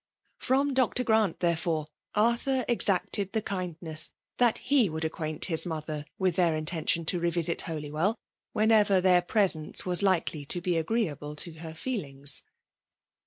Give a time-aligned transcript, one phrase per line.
[0.41, 1.03] FVom I>r.
[1.05, 7.05] Grant, therefore, Arthur exacted the kindness that he would acquaint his mother with their intention
[7.05, 8.17] to revisit Holywell*
[8.51, 12.41] when* ever their presence was likely to be agreeable to her feelings.